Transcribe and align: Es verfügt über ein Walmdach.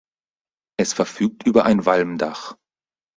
Es 0.79 0.93
verfügt 0.93 1.45
über 1.45 1.63
ein 1.65 1.85
Walmdach. 1.85 2.55